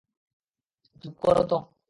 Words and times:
চুপ 1.01 1.15
করো 1.23 1.43
তো! 1.49 1.57